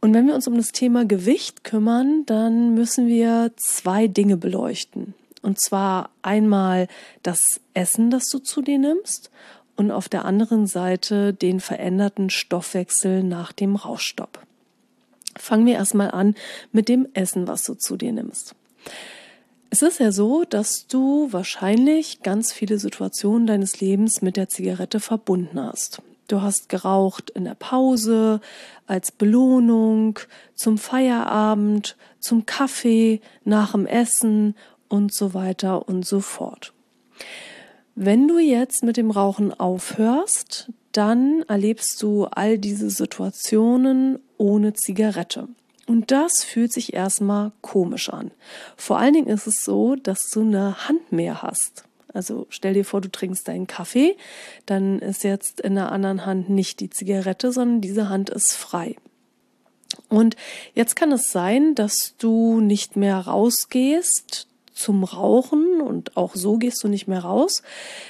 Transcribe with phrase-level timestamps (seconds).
[0.00, 5.14] Und wenn wir uns um das Thema Gewicht kümmern, dann müssen wir zwei Dinge beleuchten.
[5.42, 6.88] Und zwar einmal
[7.22, 9.30] das Essen, das du zu dir nimmst
[9.76, 14.40] und auf der anderen Seite den veränderten Stoffwechsel nach dem Rauchstopp.
[15.38, 16.34] Fangen wir erstmal an
[16.72, 18.54] mit dem Essen, was du zu dir nimmst.
[19.70, 24.98] Es ist ja so, dass du wahrscheinlich ganz viele Situationen deines Lebens mit der Zigarette
[24.98, 26.02] verbunden hast.
[26.30, 28.40] Du hast geraucht in der Pause,
[28.86, 30.20] als Belohnung,
[30.54, 34.54] zum Feierabend, zum Kaffee, nach dem Essen
[34.88, 36.72] und so weiter und so fort.
[37.96, 45.48] Wenn du jetzt mit dem Rauchen aufhörst, dann erlebst du all diese Situationen ohne Zigarette.
[45.88, 48.30] Und das fühlt sich erstmal komisch an.
[48.76, 51.82] Vor allen Dingen ist es so, dass du eine Hand mehr hast.
[52.12, 54.16] Also stell dir vor, du trinkst deinen Kaffee,
[54.66, 58.96] dann ist jetzt in der anderen Hand nicht die Zigarette, sondern diese Hand ist frei.
[60.08, 60.36] Und
[60.74, 66.82] jetzt kann es sein, dass du nicht mehr rausgehst zum Rauchen und auch so gehst
[66.82, 67.62] du nicht mehr raus.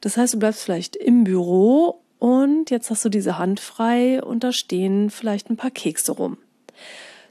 [0.00, 4.44] Das heißt, du bleibst vielleicht im Büro und jetzt hast du diese Hand frei und
[4.44, 6.38] da stehen vielleicht ein paar Kekse rum.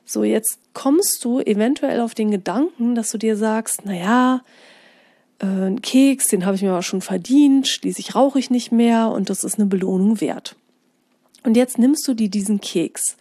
[0.06, 4.42] So, jetzt kommst du eventuell auf den Gedanken, dass du dir sagst, na ja,
[5.40, 9.10] äh, ein Keks, den habe ich mir aber schon verdient, schließlich rauche ich nicht mehr
[9.10, 10.56] und das ist eine Belohnung wert.
[11.44, 13.18] Und jetzt nimmst du dir diesen Keks,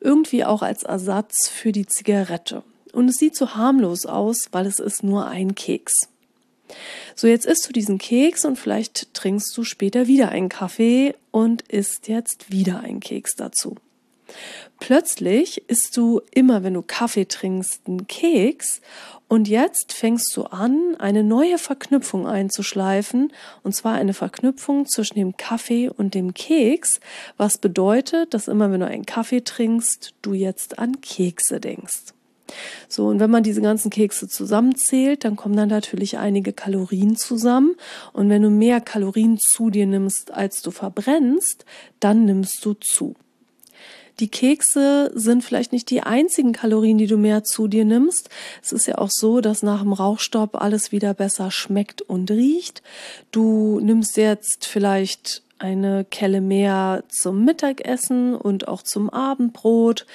[0.00, 2.62] irgendwie auch als Ersatz für die Zigarette.
[2.92, 6.08] Und es sieht so harmlos aus, weil es ist nur ein Keks.
[7.16, 11.62] So, jetzt isst du diesen Keks und vielleicht trinkst du später wieder einen Kaffee und
[11.62, 13.76] isst jetzt wieder einen Keks dazu.
[14.80, 18.80] Plötzlich isst du immer, wenn du Kaffee trinkst, einen Keks
[19.28, 25.36] und jetzt fängst du an, eine neue Verknüpfung einzuschleifen und zwar eine Verknüpfung zwischen dem
[25.36, 27.00] Kaffee und dem Keks,
[27.36, 32.14] was bedeutet, dass immer wenn du einen Kaffee trinkst, du jetzt an Kekse denkst.
[32.88, 37.74] So, und wenn man diese ganzen Kekse zusammenzählt, dann kommen dann natürlich einige Kalorien zusammen.
[38.12, 41.64] Und wenn du mehr Kalorien zu dir nimmst, als du verbrennst,
[42.00, 43.14] dann nimmst du zu.
[44.20, 48.30] Die Kekse sind vielleicht nicht die einzigen Kalorien, die du mehr zu dir nimmst.
[48.62, 52.82] Es ist ja auch so, dass nach dem Rauchstopp alles wieder besser schmeckt und riecht.
[53.32, 60.06] Du nimmst jetzt vielleicht eine Kelle mehr zum Mittagessen und auch zum Abendbrot.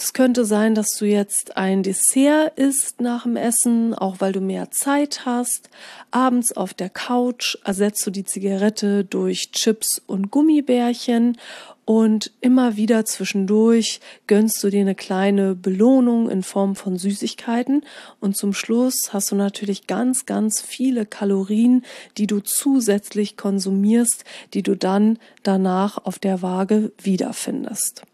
[0.00, 4.40] Es könnte sein, dass du jetzt ein Dessert isst nach dem Essen, auch weil du
[4.40, 5.70] mehr Zeit hast.
[6.12, 11.36] Abends auf der Couch ersetzt du die Zigarette durch Chips und Gummibärchen
[11.84, 17.82] und immer wieder zwischendurch gönnst du dir eine kleine Belohnung in Form von Süßigkeiten
[18.20, 21.82] und zum Schluss hast du natürlich ganz, ganz viele Kalorien,
[22.18, 24.24] die du zusätzlich konsumierst,
[24.54, 28.04] die du dann danach auf der Waage wiederfindest.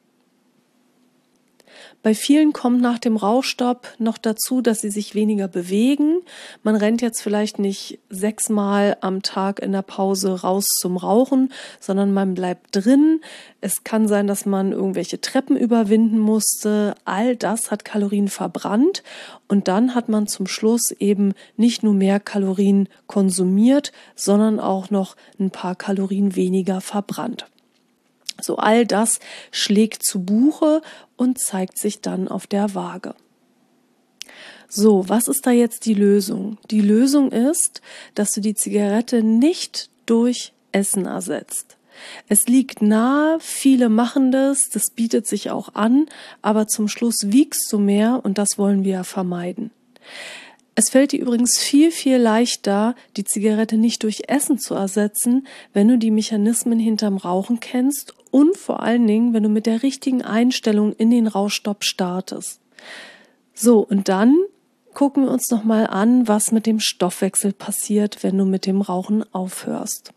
[2.03, 6.21] Bei vielen kommt nach dem Rauchstopp noch dazu, dass sie sich weniger bewegen.
[6.62, 12.12] Man rennt jetzt vielleicht nicht sechsmal am Tag in der Pause raus zum Rauchen, sondern
[12.12, 13.21] man bleibt drin.
[13.61, 16.94] Es kann sein, dass man irgendwelche Treppen überwinden musste.
[17.05, 19.03] All das hat Kalorien verbrannt
[19.49, 25.17] und dann hat man zum Schluss eben nicht nur mehr Kalorien konsumiert, sondern auch noch
[25.38, 27.47] ein paar Kalorien weniger verbrannt.
[28.41, 29.21] So all das
[29.51, 30.83] schlägt zu Buche
[31.17, 33.15] und zeigt sich dann auf der Waage.
[34.69, 36.59] So, was ist da jetzt die Lösung?
[36.71, 37.81] Die Lösung ist,
[38.15, 41.77] dass du die Zigarette nicht durch Essen ersetzt.
[42.29, 46.07] Es liegt nahe, viele machen das, das bietet sich auch an,
[46.43, 49.71] aber zum Schluss wiegst du mehr und das wollen wir vermeiden.
[50.76, 55.88] Es fällt dir übrigens viel, viel leichter, die Zigarette nicht durch Essen zu ersetzen, wenn
[55.88, 60.23] du die Mechanismen hinterm Rauchen kennst und vor allen Dingen, wenn du mit der richtigen
[60.23, 62.61] Einstellung in den Rauchstopp startest.
[63.55, 64.37] So, und dann
[64.94, 69.25] gucken wir uns nochmal an, was mit dem Stoffwechsel passiert, wenn du mit dem Rauchen
[69.32, 70.12] aufhörst.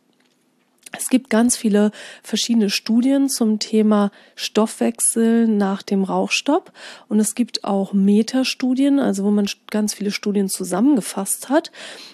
[0.96, 1.92] Es gibt ganz viele
[2.24, 6.72] verschiedene Studien zum Thema Stoffwechsel nach dem Rauchstopp
[7.10, 11.72] und es gibt auch Metastudien, also wo man ganz viele Studien zusammengefasst hat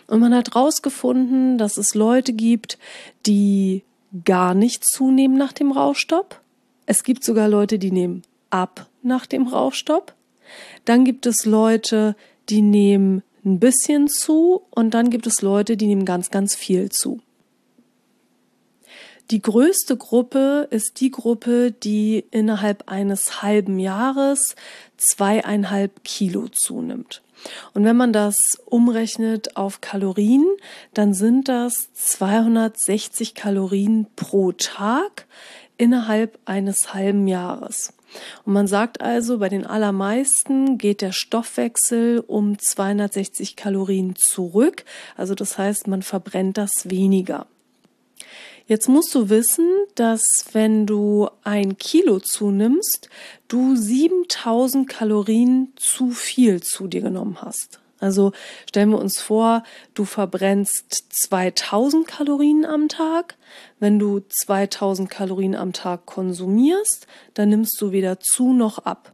[0.08, 2.80] und man hat herausgefunden, dass es Leute gibt,
[3.25, 3.84] die
[4.25, 6.40] gar nicht zunehmen nach dem Rauchstopp.
[6.86, 10.14] Es gibt sogar Leute, die nehmen ab nach dem Rauchstopp.
[10.86, 12.16] Dann gibt es Leute,
[12.50, 16.90] die nehmen ein bisschen zu und dann gibt es Leute, die nehmen ganz, ganz viel
[16.90, 17.22] zu.
[19.31, 24.56] Die größte Gruppe ist die Gruppe, die innerhalb eines halben Jahres
[24.98, 27.22] zweieinhalb Kilo zunimmt.
[27.74, 28.36] Und wenn man das
[28.66, 30.46] umrechnet auf Kalorien,
[30.94, 35.26] dann sind das 260 Kalorien pro Tag
[35.78, 37.94] innerhalb eines halben Jahres.
[38.46, 44.86] Und man sagt also, bei den allermeisten geht der Stoffwechsel um 260 Kalorien zurück.
[45.18, 47.48] Also das heißt, man verbrennt das weniger.
[48.65, 53.10] Jetzt musst du wissen, dass wenn du ein Kilo zunimmst,
[53.50, 57.81] du 7000 Kalorien zu viel zu dir genommen hast.
[58.00, 58.31] Also
[58.68, 59.63] stellen wir uns vor,
[59.94, 63.36] du verbrennst 2000 Kalorien am Tag.
[63.80, 69.12] Wenn du 2000 Kalorien am Tag konsumierst, dann nimmst du weder zu noch ab.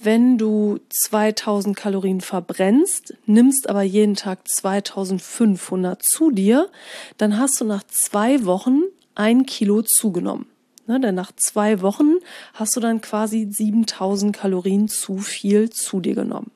[0.00, 6.68] Wenn du 2000 Kalorien verbrennst, nimmst aber jeden Tag 2500 zu dir,
[7.16, 8.82] dann hast du nach zwei Wochen
[9.14, 10.46] ein Kilo zugenommen.
[10.86, 12.14] Ne, denn nach zwei Wochen
[12.54, 16.50] hast du dann quasi 7000 Kalorien zu viel zu dir genommen.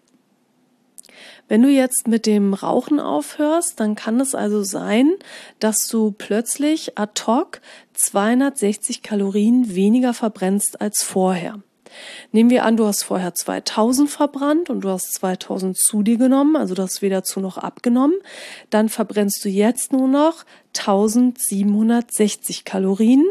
[1.48, 5.12] Wenn du jetzt mit dem Rauchen aufhörst, dann kann es also sein,
[5.58, 7.60] dass du plötzlich ad hoc
[7.92, 11.62] 260 Kalorien weniger verbrennst als vorher.
[12.32, 16.56] Nehmen wir an, du hast vorher 2000 verbrannt und du hast 2000 zu dir genommen,
[16.56, 18.16] also du hast weder zu noch abgenommen.
[18.70, 20.44] Dann verbrennst du jetzt nur noch
[20.76, 23.24] 1760 Kalorien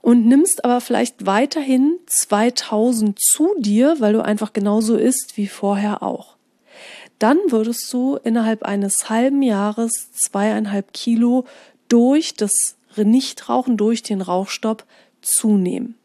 [0.00, 6.02] und nimmst aber vielleicht weiterhin 2000 zu dir, weil du einfach genauso isst wie vorher
[6.02, 6.36] auch.
[7.18, 11.46] Dann würdest du innerhalb eines halben Jahres zweieinhalb Kilo
[11.88, 12.52] durch das
[12.96, 14.84] Nichtrauchen, durch den Rauchstopp
[15.22, 15.96] zunehmen.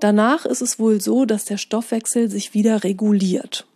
[0.00, 3.66] Danach ist es wohl so, dass der Stoffwechsel sich wieder reguliert.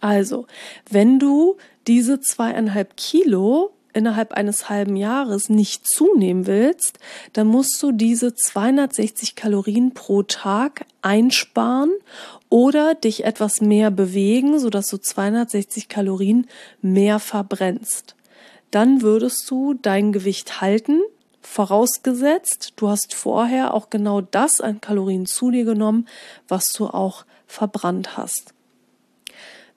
[0.00, 0.46] Also,
[0.90, 1.56] wenn du
[1.86, 6.98] diese zweieinhalb Kilo innerhalb eines halben Jahres nicht zunehmen willst,
[7.32, 11.90] dann musst du diese 260 Kalorien pro Tag einsparen
[12.48, 16.46] oder dich etwas mehr bewegen, sodass du 260 Kalorien
[16.80, 18.14] mehr verbrennst.
[18.70, 21.00] Dann würdest du dein Gewicht halten,
[21.50, 26.06] Vorausgesetzt, du hast vorher auch genau das an Kalorien zu dir genommen,
[26.46, 28.52] was du auch verbrannt hast.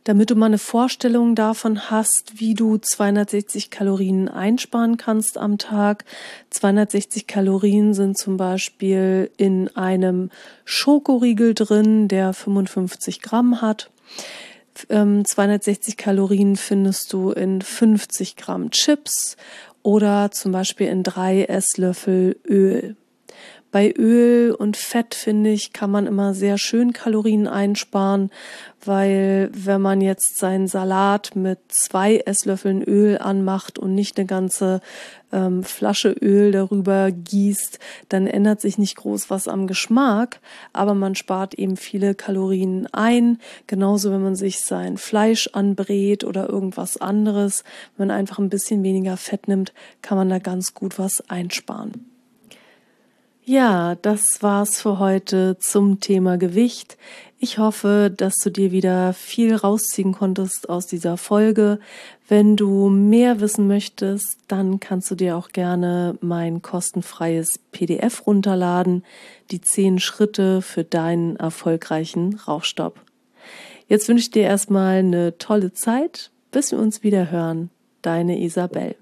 [0.03, 6.03] Damit du mal eine Vorstellung davon hast, wie du 260 Kalorien einsparen kannst am Tag.
[6.50, 10.29] 260 Kalorien sind zum Beispiel in einem
[10.65, 13.89] Schokoriegel drin, der 55 Gramm hat.
[14.88, 19.38] 260 ähm, Kalorien findest du in 50 Gramm Chips
[19.83, 22.95] oder zum Beispiel in drei Esslöffel Öl.
[23.72, 28.30] Bei Öl und Fett finde ich, kann man immer sehr schön Kalorien einsparen,
[28.84, 34.82] weil wenn man jetzt seinen Salat mit zwei Esslöffeln Öl anmacht und nicht eine ganze
[35.32, 40.42] ähm, Flasche Öl darüber gießt, dann ändert sich nicht groß was am Geschmack,
[40.74, 43.38] aber man spart eben viele Kalorien ein.
[43.68, 47.63] Genauso, wenn man sich sein Fleisch anbrät oder irgendwas anderes,
[47.96, 52.11] wenn man einfach ein bisschen weniger Fett nimmt, kann man da ganz gut was einsparen.
[53.51, 56.98] Ja, das war's für heute zum Thema Gewicht.
[57.38, 61.81] Ich hoffe, dass du dir wieder viel rausziehen konntest aus dieser Folge.
[62.29, 69.03] Wenn du mehr wissen möchtest, dann kannst du dir auch gerne mein kostenfreies PDF runterladen.
[69.51, 73.01] Die zehn Schritte für deinen erfolgreichen Rauchstopp.
[73.89, 77.70] Jetzt wünsche ich dir erstmal eine tolle Zeit, bis wir uns wieder hören.
[78.01, 78.96] Deine Isabel.